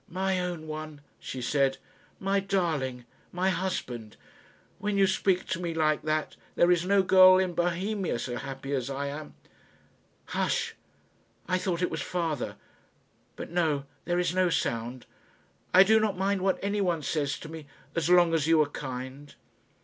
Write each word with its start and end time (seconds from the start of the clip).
"My 0.09 0.39
own 0.39 0.65
one," 0.65 1.01
she 1.19 1.43
said, 1.43 1.77
"my 2.19 2.39
darling, 2.39 3.05
my 3.31 3.51
husband; 3.51 4.17
when 4.79 4.97
you 4.97 5.05
speak 5.05 5.45
to 5.49 5.59
me 5.59 5.75
like 5.75 6.01
that, 6.01 6.35
there 6.55 6.71
is 6.71 6.83
no 6.87 7.03
girl 7.03 7.37
in 7.37 7.53
Bohemia 7.53 8.17
so 8.17 8.37
happy 8.37 8.73
as 8.73 8.89
I 8.89 9.05
am. 9.09 9.35
Hush! 10.25 10.73
I 11.47 11.59
thought 11.59 11.83
it 11.83 11.91
was 11.91 12.01
father. 12.01 12.55
But 13.35 13.51
no; 13.51 13.85
there 14.05 14.17
is 14.17 14.33
no 14.33 14.49
sound. 14.49 15.05
I 15.71 15.83
do 15.83 15.99
not 15.99 16.17
mind 16.17 16.41
what 16.41 16.57
anyone 16.63 17.03
says 17.03 17.37
to 17.37 17.47
me, 17.47 17.67
as 17.93 18.09
long 18.09 18.33
as 18.33 18.47
you 18.47 18.59
are 18.63 18.69
kind." 18.69 19.35